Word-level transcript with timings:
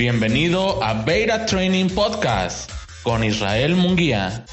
Bienvenido 0.00 0.82
a 0.82 0.94
Beta 1.04 1.44
Training 1.44 1.88
Podcast 1.94 2.72
con 3.02 3.22
Israel 3.22 3.76
Munguía. 3.76 4.46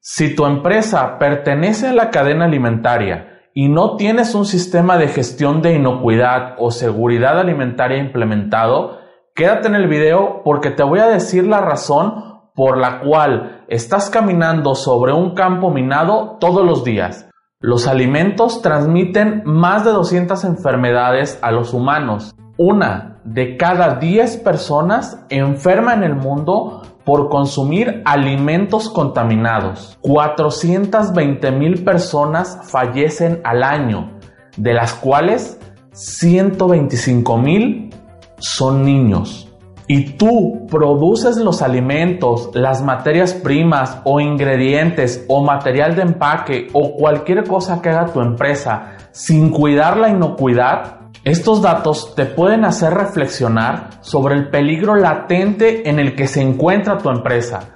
Si 0.00 0.34
tu 0.34 0.46
empresa 0.46 1.18
pertenece 1.18 1.88
a 1.88 1.92
la 1.92 2.08
cadena 2.08 2.46
alimentaria 2.46 3.42
y 3.52 3.68
no 3.68 3.96
tienes 3.96 4.34
un 4.34 4.46
sistema 4.46 4.96
de 4.96 5.08
gestión 5.08 5.60
de 5.60 5.74
inocuidad 5.74 6.54
o 6.56 6.70
seguridad 6.70 7.38
alimentaria 7.38 7.98
implementado, 7.98 9.00
quédate 9.34 9.68
en 9.68 9.74
el 9.74 9.88
video 9.88 10.40
porque 10.42 10.70
te 10.70 10.82
voy 10.82 11.00
a 11.00 11.08
decir 11.08 11.46
la 11.46 11.60
razón 11.60 12.40
por 12.54 12.78
la 12.78 13.00
cual 13.00 13.66
estás 13.68 14.08
caminando 14.08 14.74
sobre 14.74 15.12
un 15.12 15.34
campo 15.34 15.70
minado 15.70 16.38
todos 16.40 16.64
los 16.64 16.82
días. 16.82 17.28
Los 17.60 17.86
alimentos 17.86 18.60
transmiten 18.60 19.40
más 19.46 19.82
de 19.82 19.90
200 19.90 20.44
enfermedades 20.44 21.38
a 21.40 21.52
los 21.52 21.72
humanos. 21.72 22.34
Una 22.58 23.22
de 23.24 23.56
cada 23.56 23.94
10 23.94 24.36
personas 24.38 25.24
enferma 25.30 25.94
en 25.94 26.02
el 26.02 26.14
mundo 26.14 26.82
por 27.06 27.30
consumir 27.30 28.02
alimentos 28.04 28.90
contaminados. 28.90 29.98
420 30.02 31.50
mil 31.52 31.82
personas 31.82 32.58
fallecen 32.64 33.40
al 33.42 33.62
año, 33.62 34.18
de 34.58 34.74
las 34.74 34.92
cuales 34.92 35.58
125 35.92 37.38
mil 37.38 37.88
son 38.36 38.84
niños. 38.84 39.45
Y 39.88 40.16
tú 40.16 40.66
produces 40.68 41.36
los 41.36 41.62
alimentos, 41.62 42.50
las 42.54 42.82
materias 42.82 43.34
primas 43.34 44.00
o 44.04 44.20
ingredientes 44.20 45.24
o 45.28 45.44
material 45.44 45.94
de 45.94 46.02
empaque 46.02 46.68
o 46.72 46.96
cualquier 46.96 47.44
cosa 47.44 47.80
que 47.80 47.90
haga 47.90 48.12
tu 48.12 48.20
empresa 48.20 48.96
sin 49.12 49.50
cuidar 49.50 49.96
la 49.96 50.10
inocuidad, 50.10 50.96
estos 51.24 51.62
datos 51.62 52.14
te 52.14 52.26
pueden 52.26 52.64
hacer 52.64 52.92
reflexionar 52.94 53.90
sobre 54.00 54.34
el 54.34 54.50
peligro 54.50 54.94
latente 54.94 55.88
en 55.88 55.98
el 55.98 56.14
que 56.14 56.26
se 56.26 56.42
encuentra 56.42 56.98
tu 56.98 57.08
empresa. 57.08 57.70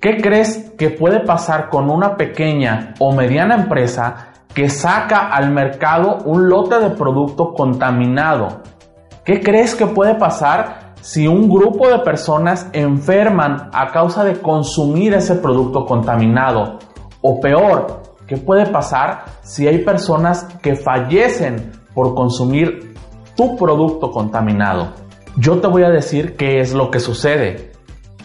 ¿Qué 0.00 0.16
crees 0.16 0.72
que 0.76 0.90
puede 0.90 1.20
pasar 1.20 1.68
con 1.68 1.88
una 1.88 2.16
pequeña 2.16 2.94
o 2.98 3.12
mediana 3.12 3.54
empresa 3.54 4.32
que 4.52 4.68
saca 4.68 5.28
al 5.28 5.52
mercado 5.52 6.18
un 6.24 6.48
lote 6.48 6.80
de 6.80 6.90
producto 6.90 7.54
contaminado? 7.54 8.62
¿Qué 9.24 9.40
crees 9.40 9.76
que 9.76 9.86
puede 9.86 10.16
pasar 10.16 10.81
si 11.02 11.28
un 11.28 11.50
grupo 11.50 11.88
de 11.88 11.98
personas 11.98 12.66
enferman 12.72 13.68
a 13.74 13.92
causa 13.92 14.24
de 14.24 14.40
consumir 14.40 15.12
ese 15.12 15.34
producto 15.34 15.84
contaminado? 15.84 16.78
O 17.20 17.38
peor, 17.38 18.00
¿qué 18.26 18.38
puede 18.38 18.64
pasar 18.64 19.26
si 19.42 19.68
hay 19.68 19.84
personas 19.84 20.44
que 20.62 20.74
fallecen 20.74 21.72
por 21.94 22.14
consumir 22.14 22.92
tu 23.36 23.56
producto 23.56 24.10
contaminado. 24.10 24.92
Yo 25.36 25.60
te 25.60 25.68
voy 25.68 25.84
a 25.84 25.90
decir 25.90 26.36
qué 26.36 26.60
es 26.60 26.74
lo 26.74 26.90
que 26.90 27.00
sucede. 27.00 27.72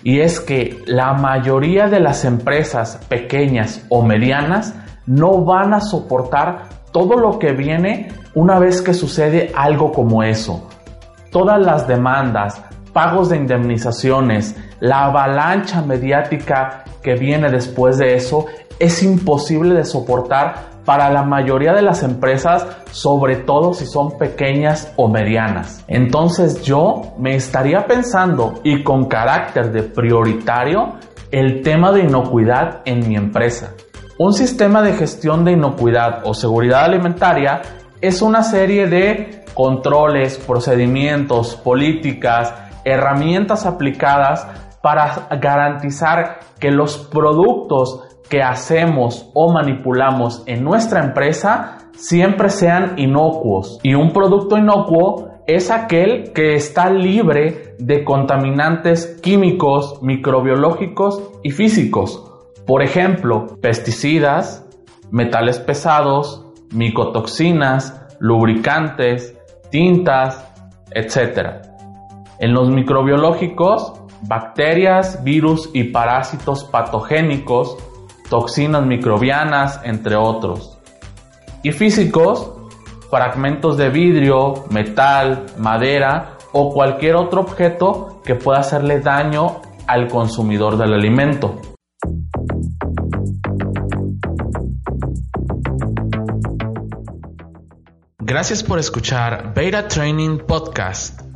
Y 0.04 0.20
es 0.20 0.40
que 0.40 0.84
la 0.86 1.14
mayoría 1.14 1.88
de 1.88 2.00
las 2.00 2.24
empresas 2.26 3.00
pequeñas 3.10 3.86
o 3.90 4.04
medianas 4.04 4.76
no 5.06 5.44
van 5.44 5.74
a 5.74 5.82
soportar 5.82 6.70
todo 6.92 7.18
lo 7.18 7.40
que 7.40 7.54
viene 7.54 8.10
una 8.36 8.60
vez 8.60 8.82
que 8.82 8.94
sucede 8.94 9.52
algo 9.56 9.92
como 9.92 10.24
eso. 10.24 10.68
Todas 11.32 11.60
las 11.60 11.88
demandas, 11.88 12.62
pagos 12.98 13.30
de 13.30 13.38
indemnizaciones, 13.38 14.56
la 14.80 15.06
avalancha 15.06 15.84
mediática 15.84 16.84
que 17.04 17.14
viene 17.14 17.52
después 17.52 18.00
de 18.00 18.16
eso 18.16 18.48
es 18.80 19.04
imposible 19.04 19.76
de 19.76 19.86
soportar 19.86 20.82
para 20.84 21.12
la 21.12 21.22
mayoría 21.22 21.74
de 21.74 21.84
las 21.84 22.02
empresas, 22.02 22.66
sobre 22.90 23.36
todo 23.36 23.76
si 23.76 23.86
son 23.86 24.18
pequeñas 24.18 24.92
o 24.96 25.10
medianas. 25.10 25.86
Entonces 25.88 26.64
yo 26.64 27.14
me 27.20 27.36
estaría 27.36 27.86
pensando 27.86 28.62
y 28.64 28.82
con 28.82 29.06
carácter 29.06 29.72
de 29.72 29.84
prioritario 29.84 30.94
el 31.30 31.62
tema 31.62 31.92
de 31.92 32.00
inocuidad 32.00 32.82
en 32.86 33.08
mi 33.08 33.16
empresa. 33.16 33.74
Un 34.18 34.34
sistema 34.34 34.82
de 34.82 34.94
gestión 34.94 35.46
de 35.46 35.52
inocuidad 35.52 36.22
o 36.24 36.34
seguridad 36.34 36.86
alimentaria 36.86 37.62
es 38.02 38.24
una 38.24 38.42
serie 38.42 38.88
de 38.88 39.44
controles, 39.54 40.40
procedimientos, 40.40 41.56
políticas, 41.56 42.67
herramientas 42.88 43.66
aplicadas 43.66 44.48
para 44.82 45.28
garantizar 45.40 46.40
que 46.60 46.72
los 46.72 46.98
productos 46.98 48.04
que 48.30 48.42
hacemos 48.42 49.30
o 49.34 49.52
manipulamos 49.52 50.44
en 50.46 50.64
nuestra 50.64 51.04
empresa 51.04 51.78
siempre 51.94 52.50
sean 52.50 52.94
inocuos. 52.98 53.80
Y 53.84 53.96
un 53.96 54.12
producto 54.12 54.58
inocuo 54.58 55.30
es 55.48 55.72
aquel 55.72 56.34
que 56.34 56.56
está 56.56 56.90
libre 56.90 57.76
de 57.80 58.04
contaminantes 58.04 59.20
químicos, 59.22 60.02
microbiológicos 60.02 61.32
y 61.44 61.52
físicos. 61.52 62.24
Por 62.66 62.84
ejemplo, 62.84 63.58
pesticidas, 63.62 64.66
metales 65.10 65.60
pesados, 65.60 66.46
micotoxinas, 66.74 68.06
lubricantes, 68.20 69.38
tintas, 69.72 70.46
etc. 70.92 71.67
En 72.40 72.54
los 72.54 72.70
microbiológicos, 72.70 73.94
bacterias, 74.24 75.24
virus 75.24 75.70
y 75.74 75.86
parásitos 75.86 76.64
patogénicos 76.66 77.78
toxinas 78.30 78.86
microbianas, 78.86 79.80
entre 79.84 80.16
otros. 80.16 80.78
Y 81.64 81.72
físicos, 81.72 82.52
fragmentos 83.10 83.78
de 83.78 83.90
vidrio, 83.90 84.66
metal, 84.70 85.46
madera 85.58 86.38
o 86.52 86.74
cualquier 86.74 87.16
otro 87.16 87.42
objeto 87.42 88.22
que 88.24 88.36
pueda 88.36 88.60
hacerle 88.60 89.00
daño 89.00 89.62
al 89.88 90.08
consumidor 90.08 90.78
del 90.78 90.94
alimento. 90.94 91.62
Gracias 98.20 98.62
por 98.62 98.78
escuchar 98.78 99.54
Beta 99.56 99.88
Training 99.88 100.40
Podcast. 100.40 101.27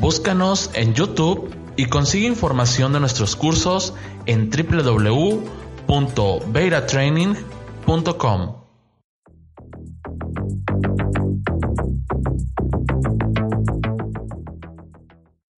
Búscanos 0.00 0.70
en 0.74 0.94
YouTube 0.94 1.54
y 1.76 1.86
consigue 1.86 2.26
información 2.26 2.92
de 2.92 3.00
nuestros 3.00 3.36
cursos 3.36 3.94
en 4.26 4.50
www 4.50 5.58
www.betatraining.com. 5.88 8.54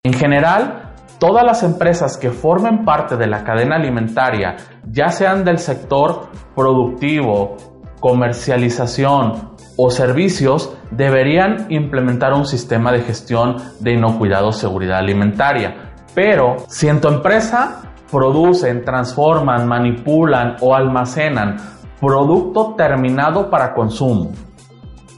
En 0.03 0.15
general, 0.15 0.95
todas 1.19 1.45
las 1.45 1.63
empresas 1.63 2.17
que 2.17 2.31
formen 2.31 2.85
parte 2.85 3.17
de 3.17 3.27
la 3.27 3.45
cadena 3.45 3.77
alimentaria, 3.77 4.57
ya 4.91 5.09
sean 5.09 5.45
del 5.45 5.59
sector 5.59 6.31
productivo, 6.55 7.57
comercialización 7.99 9.50
o 9.83 9.91
servicios, 9.91 10.77
deberían 10.91 11.65
implementar 11.71 12.35
un 12.35 12.45
sistema 12.45 12.93
de 12.93 13.01
gestión 13.01 13.57
de 13.81 13.95
inocuidad 13.95 14.45
o 14.45 14.53
seguridad 14.53 14.99
alimentaria. 14.99 15.95
Pero 16.15 16.57
si 16.69 16.89
en 16.89 17.01
tu 17.01 17.09
empresa 17.09 17.95
producen, 18.11 18.85
transforman, 18.85 19.67
manipulan 19.67 20.57
o 20.61 20.75
almacenan 20.75 21.57
producto 21.99 22.75
terminado 22.77 23.49
para 23.49 23.73
consumo, 23.73 24.33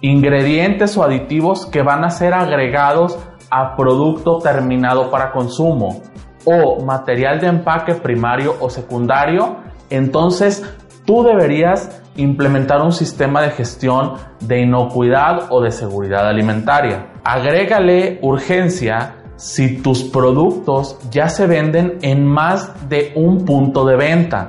ingredientes 0.01 0.97
o 0.97 1.03
aditivos 1.03 1.67
que 1.67 1.83
van 1.83 2.05
a 2.05 2.11
ser 2.11 2.33
agregados 2.33 3.19
a 3.51 3.75
producto 3.75 4.39
terminado 4.39 5.11
para 5.11 5.33
consumo 5.33 6.03
o 6.45 6.85
material 6.85 7.41
de 7.41 7.49
empaque 7.49 7.95
primario 7.95 8.55
o 8.61 8.71
secundario, 8.71 9.57
entonces 9.91 10.63
tú 11.05 11.25
deberías 11.25 12.02
implementar 12.17 12.83
un 12.83 12.93
sistema 12.93 13.43
de 13.43 13.51
gestión 13.51 14.15
de 14.41 14.61
inocuidad 14.61 15.47
o 15.51 15.61
de 15.61 15.71
seguridad 15.71 16.29
alimentaria. 16.29 17.13
Agrégale 17.25 18.19
urgencia 18.23 19.17
si 19.37 19.83
tus 19.83 20.05
productos 20.05 20.99
ya 21.11 21.29
se 21.29 21.47
venden 21.47 21.99
en 22.03 22.27
más 22.27 22.89
de 22.89 23.13
un 23.17 23.45
punto 23.45 23.85
de 23.85 23.97
venta. 23.97 24.49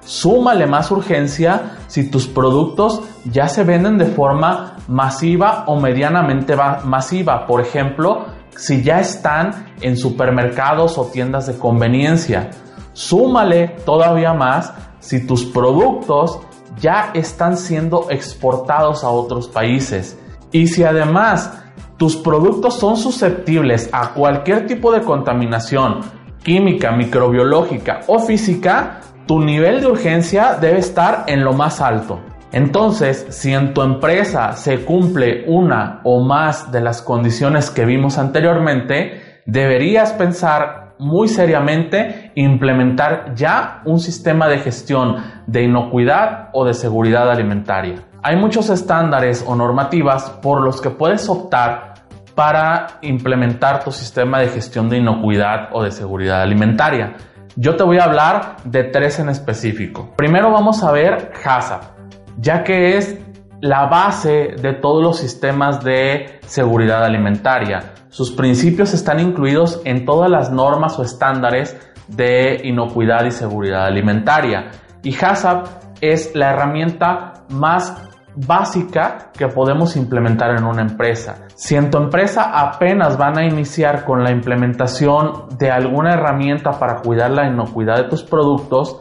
Súmale 0.00 0.66
más 0.66 0.90
urgencia 0.90 1.76
si 1.86 2.10
tus 2.10 2.26
productos 2.26 3.00
ya 3.24 3.48
se 3.48 3.64
venden 3.64 3.96
de 3.96 4.06
forma 4.06 4.76
masiva 4.86 5.64
o 5.66 5.80
medianamente 5.80 6.54
masiva. 6.84 7.46
Por 7.46 7.62
ejemplo, 7.62 8.26
si 8.54 8.82
ya 8.82 9.00
están 9.00 9.74
en 9.80 9.96
supermercados 9.96 10.98
o 10.98 11.06
tiendas 11.06 11.46
de 11.46 11.58
conveniencia. 11.58 12.50
Súmale 12.92 13.68
todavía 13.86 14.34
más 14.34 14.74
si 15.00 15.26
tus 15.26 15.44
productos 15.44 16.40
ya 16.78 17.10
están 17.14 17.56
siendo 17.56 18.10
exportados 18.10 19.04
a 19.04 19.08
otros 19.08 19.48
países. 19.48 20.18
Y 20.52 20.66
si 20.66 20.84
además 20.84 21.62
tus 21.96 22.16
productos 22.16 22.74
son 22.74 22.96
susceptibles 22.96 23.88
a 23.92 24.14
cualquier 24.14 24.66
tipo 24.66 24.92
de 24.92 25.02
contaminación 25.02 26.00
química, 26.42 26.92
microbiológica 26.92 28.00
o 28.06 28.18
física, 28.18 29.00
tu 29.26 29.40
nivel 29.40 29.80
de 29.80 29.86
urgencia 29.86 30.58
debe 30.60 30.78
estar 30.78 31.24
en 31.26 31.44
lo 31.44 31.52
más 31.52 31.80
alto. 31.80 32.20
Entonces, 32.52 33.26
si 33.30 33.52
en 33.52 33.74
tu 33.74 33.82
empresa 33.82 34.52
se 34.52 34.84
cumple 34.84 35.44
una 35.48 36.00
o 36.04 36.22
más 36.22 36.70
de 36.70 36.80
las 36.80 37.02
condiciones 37.02 37.70
que 37.70 37.84
vimos 37.84 38.16
anteriormente, 38.16 39.42
deberías 39.46 40.12
pensar 40.12 40.94
muy 40.98 41.26
seriamente 41.26 42.23
implementar 42.34 43.34
ya 43.34 43.82
un 43.84 44.00
sistema 44.00 44.48
de 44.48 44.58
gestión 44.58 45.16
de 45.46 45.62
inocuidad 45.62 46.48
o 46.52 46.64
de 46.64 46.74
seguridad 46.74 47.30
alimentaria. 47.30 47.96
Hay 48.22 48.36
muchos 48.36 48.70
estándares 48.70 49.44
o 49.46 49.54
normativas 49.54 50.30
por 50.30 50.62
los 50.62 50.80
que 50.80 50.90
puedes 50.90 51.28
optar 51.28 51.94
para 52.34 52.98
implementar 53.02 53.84
tu 53.84 53.92
sistema 53.92 54.40
de 54.40 54.48
gestión 54.48 54.88
de 54.88 54.98
inocuidad 54.98 55.68
o 55.72 55.82
de 55.82 55.90
seguridad 55.90 56.42
alimentaria. 56.42 57.14
Yo 57.56 57.76
te 57.76 57.84
voy 57.84 57.98
a 57.98 58.04
hablar 58.04 58.56
de 58.64 58.84
tres 58.84 59.20
en 59.20 59.28
específico. 59.28 60.12
Primero 60.16 60.50
vamos 60.50 60.82
a 60.82 60.90
ver 60.90 61.32
HACCP 61.44 61.94
ya 62.38 62.64
que 62.64 62.96
es 62.96 63.18
la 63.60 63.86
base 63.86 64.56
de 64.60 64.74
todos 64.74 65.02
los 65.02 65.18
sistemas 65.18 65.82
de 65.82 66.40
seguridad 66.46 67.04
alimentaria. 67.04 67.94
Sus 68.10 68.32
principios 68.32 68.92
están 68.92 69.20
incluidos 69.20 69.80
en 69.84 70.04
todas 70.04 70.30
las 70.30 70.50
normas 70.50 70.98
o 70.98 71.02
estándares 71.02 71.76
de 72.08 72.60
inocuidad 72.64 73.24
y 73.24 73.30
seguridad 73.30 73.86
alimentaria. 73.86 74.70
Y 75.02 75.14
HACCP 75.14 75.66
es 76.00 76.34
la 76.34 76.50
herramienta 76.50 77.34
más 77.50 77.96
básica 78.36 79.30
que 79.32 79.48
podemos 79.48 79.96
implementar 79.96 80.56
en 80.56 80.64
una 80.64 80.82
empresa. 80.82 81.46
Si 81.54 81.76
en 81.76 81.90
tu 81.90 81.98
empresa 81.98 82.50
apenas 82.58 83.16
van 83.16 83.38
a 83.38 83.44
iniciar 83.44 84.04
con 84.04 84.24
la 84.24 84.30
implementación 84.30 85.48
de 85.58 85.70
alguna 85.70 86.14
herramienta 86.14 86.72
para 86.72 86.96
cuidar 86.96 87.30
la 87.30 87.46
inocuidad 87.46 87.96
de 87.96 88.08
tus 88.08 88.22
productos, 88.22 89.00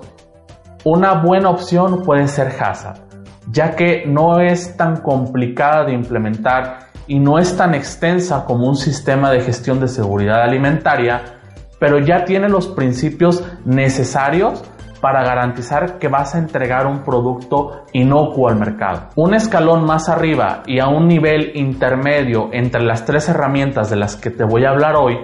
una 0.83 1.13
buena 1.15 1.49
opción 1.49 2.03
puede 2.03 2.27
ser 2.27 2.47
HACCP 2.47 3.13
ya 3.51 3.75
que 3.75 4.06
no 4.06 4.39
es 4.39 4.77
tan 4.77 4.97
complicada 4.97 5.85
de 5.85 5.94
implementar 5.94 6.91
y 7.07 7.19
no 7.19 7.38
es 7.39 7.57
tan 7.57 7.75
extensa 7.75 8.45
como 8.45 8.67
un 8.67 8.75
sistema 8.75 9.31
de 9.31 9.41
gestión 9.41 9.79
de 9.79 9.88
seguridad 9.88 10.41
alimentaria, 10.41 11.41
pero 11.83 12.00
ya 12.00 12.24
tiene 12.24 12.47
los 12.47 12.69
principios 12.69 13.44
necesarios 13.65 14.63
para 15.01 15.21
garantizar 15.21 16.00
que 16.00 16.07
vas 16.07 16.33
a 16.33 16.38
entregar 16.38 16.88
un 16.88 17.03
producto 17.03 17.83
inocuo 17.91 18.47
al 18.47 18.56
mercado. 18.56 19.09
Un 19.18 19.33
escalón 19.33 19.83
más 19.83 20.07
arriba 20.07 20.63
y 20.65 20.80
a 20.80 20.88
un 20.88 21.09
nivel 21.09 21.51
intermedio 21.56 22.47
entre 22.53 22.81
las 22.83 23.03
tres 23.03 23.27
herramientas 23.27 23.89
de 23.89 23.97
las 23.97 24.15
que 24.15 24.30
te 24.30 24.45
voy 24.45 24.63
a 24.63 24.69
hablar 24.69 24.95
hoy 24.95 25.18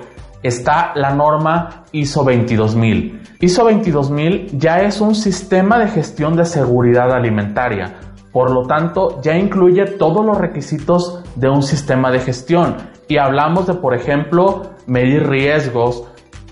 está 0.43 0.91
la 0.95 1.11
norma 1.11 1.85
ISO 1.93 2.25
22000. 2.25 3.37
ISO 3.39 3.63
22000 3.63 4.59
ya 4.59 4.81
es 4.81 4.99
un 4.99 5.15
sistema 5.15 5.79
de 5.79 5.87
gestión 5.87 6.35
de 6.35 6.43
seguridad 6.43 7.13
alimentaria, 7.13 7.95
por 8.33 8.51
lo 8.51 8.67
tanto, 8.67 9.21
ya 9.21 9.37
incluye 9.37 9.85
todos 9.85 10.25
los 10.25 10.37
requisitos 10.37 11.23
de 11.35 11.49
un 11.49 11.63
sistema 11.63 12.11
de 12.11 12.19
gestión 12.19 12.75
y 13.07 13.17
hablamos 13.17 13.65
de, 13.65 13.73
por 13.73 13.95
ejemplo, 13.95 14.73
medir 14.85 15.27
riesgos, 15.27 16.08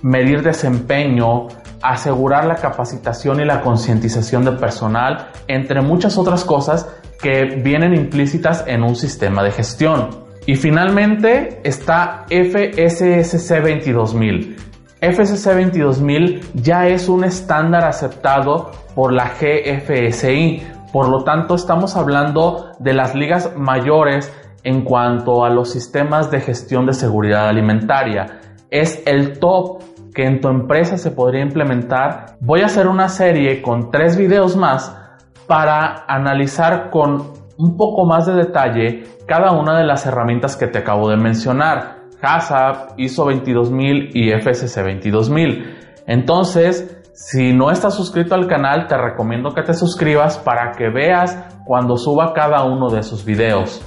medir 0.07 0.41
desempeño, 0.41 1.47
asegurar 1.81 2.45
la 2.45 2.55
capacitación 2.55 3.41
y 3.41 3.45
la 3.45 3.61
concientización 3.61 4.45
del 4.45 4.55
personal, 4.55 5.31
entre 5.47 5.81
muchas 5.81 6.17
otras 6.17 6.45
cosas 6.45 6.87
que 7.21 7.61
vienen 7.61 7.93
implícitas 7.93 8.63
en 8.67 8.83
un 8.83 8.95
sistema 8.95 9.43
de 9.43 9.51
gestión. 9.51 10.09
Y 10.45 10.55
finalmente 10.55 11.59
está 11.63 12.25
FSSC 12.29 13.61
22000. 13.61 14.55
FSC 15.01 15.43
22000 15.43 16.53
ya 16.53 16.87
es 16.87 17.09
un 17.09 17.25
estándar 17.25 17.83
aceptado 17.83 18.71
por 18.95 19.11
la 19.11 19.33
GFSI, 19.39 20.63
por 20.93 21.09
lo 21.09 21.25
tanto, 21.25 21.55
estamos 21.55 21.97
hablando 21.97 22.71
de 22.79 22.93
las 22.93 23.13
ligas 23.13 23.51
mayores 23.57 24.31
en 24.63 24.83
cuanto 24.83 25.43
a 25.43 25.49
los 25.49 25.69
sistemas 25.69 26.31
de 26.31 26.39
gestión 26.39 26.85
de 26.85 26.93
seguridad 26.93 27.49
alimentaria. 27.49 28.39
Es 28.69 29.03
el 29.05 29.37
top 29.37 29.81
que 30.17 30.25
en 30.25 30.41
tu 30.41 30.47
empresa 30.47 30.97
se 30.97 31.11
podría 31.11 31.43
implementar. 31.43 32.37
Voy 32.39 32.61
a 32.61 32.65
hacer 32.65 32.87
una 32.87 33.07
serie 33.07 33.61
con 33.61 33.91
tres 33.91 34.17
videos 34.17 34.57
más 34.57 34.99
para 35.45 36.05
analizar 36.07 36.89
con 36.89 37.33
un 37.55 37.77
poco 37.77 38.03
más 38.07 38.25
de 38.25 38.33
detalle 38.33 39.03
cada 39.27 39.51
una 39.51 39.77
de 39.77 39.85
las 39.85 40.07
herramientas 40.07 40.57
que 40.57 40.65
te 40.65 40.79
acabo 40.79 41.07
de 41.07 41.17
mencionar. 41.17 41.97
HACCP, 42.19 42.99
ISO 42.99 43.25
22000 43.25 44.09
y 44.15 44.31
FSC 44.31 44.81
22000. 44.81 45.77
Entonces, 46.07 46.99
si 47.13 47.53
no 47.53 47.69
estás 47.69 47.93
suscrito 47.93 48.33
al 48.33 48.47
canal, 48.47 48.87
te 48.87 48.97
recomiendo 48.97 49.53
que 49.53 49.61
te 49.61 49.75
suscribas 49.75 50.39
para 50.39 50.71
que 50.71 50.89
veas 50.89 51.37
cuando 51.63 51.95
suba 51.95 52.33
cada 52.33 52.63
uno 52.63 52.89
de 52.89 53.03
sus 53.03 53.23
videos. 53.23 53.85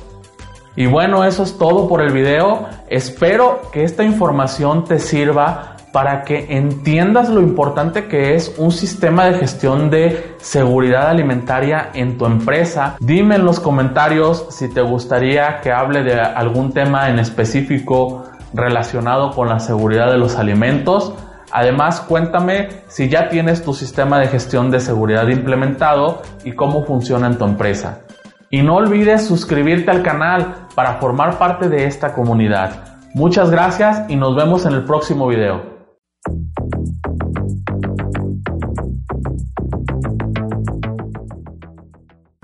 Y 0.77 0.87
bueno, 0.87 1.25
eso 1.25 1.43
es 1.43 1.59
todo 1.59 1.89
por 1.89 2.01
el 2.01 2.13
video. 2.13 2.69
Espero 2.89 3.63
que 3.73 3.83
esta 3.83 4.05
información 4.05 4.85
te 4.85 5.01
sirva 5.01 5.75
para 5.93 6.23
que 6.23 6.47
entiendas 6.57 7.29
lo 7.29 7.41
importante 7.41 8.07
que 8.07 8.35
es 8.35 8.55
un 8.59 8.71
sistema 8.71 9.27
de 9.27 9.39
gestión 9.39 9.91
de 9.91 10.37
seguridad 10.39 11.09
alimentaria 11.09 11.91
en 11.95 12.17
tu 12.17 12.27
empresa. 12.27 12.97
Dime 13.01 13.37
en 13.37 13.45
los 13.45 13.61
comentarios 13.61 14.47
si 14.51 14.69
te 14.69 14.83
gustaría 14.83 15.61
que 15.61 15.73
hable 15.73 16.03
de 16.03 16.21
algún 16.21 16.73
tema 16.73 17.09
en 17.11 17.19
específico 17.19 18.25
relacionado 18.55 19.31
con 19.33 19.49
la 19.49 19.61
seguridad 19.61 20.11
de 20.11 20.19
los 20.19 20.37
alimentos. 20.37 21.15
Además, 21.53 22.01
cuéntame 22.01 22.69
si 22.87 23.09
ya 23.09 23.29
tienes 23.29 23.65
tu 23.65 23.75
sistema 23.75 24.21
de 24.21 24.29
gestión 24.29 24.71
de 24.71 24.81
seguridad 24.81 25.27
implementado 25.29 26.23
y 26.45 26.53
cómo 26.53 26.85
funciona 26.85 27.27
en 27.27 27.39
tu 27.39 27.45
empresa. 27.45 28.03
Y 28.51 28.63
no 28.63 28.77
olvides 28.77 29.27
suscribirte 29.27 29.91
al 29.91 30.03
canal 30.03 30.67
para 30.75 30.95
formar 30.95 31.39
parte 31.39 31.69
de 31.69 31.87
esta 31.87 32.13
comunidad. 32.13 32.91
Muchas 33.15 33.51
gracias 33.51 34.05
y 34.09 34.17
nos 34.17 34.37
vemos 34.37 34.67
en 34.67 34.75
el 34.75 34.85
próximo 34.85 35.27
video. 35.27 35.80